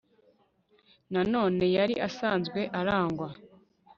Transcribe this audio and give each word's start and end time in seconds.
nanone 1.11 1.65
yari 1.77 1.95
asanzwe 2.07 2.61
arangwa 2.79 3.27